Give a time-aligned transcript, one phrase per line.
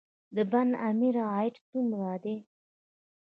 [0.35, 2.37] د بند امیر عاید څومره دی؟